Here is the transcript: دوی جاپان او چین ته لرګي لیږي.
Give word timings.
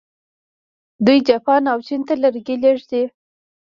دوی 1.05 1.19
جاپان 1.29 1.61
او 1.71 1.79
چین 1.87 2.01
ته 2.07 2.13
لرګي 2.23 2.55
لیږي. 2.63 3.03